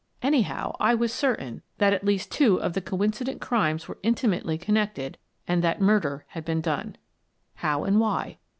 Anyhow, 0.23 0.75
I 0.79 0.95
was 0.95 1.13
certain 1.13 1.61
that 1.77 1.93
at 1.93 2.03
least 2.03 2.31
two 2.31 2.59
of 2.59 2.73
the 2.73 2.81
coincident 2.81 3.39
crimes 3.39 3.87
were 3.87 3.99
intimately 4.01 4.57
connected 4.57 5.19
and 5.47 5.63
that 5.63 5.79
murder 5.79 6.25
had 6.29 6.43
been 6.43 6.59
done. 6.59 6.95
How 7.53 7.83
and 7.83 7.99
why? 7.99 8.39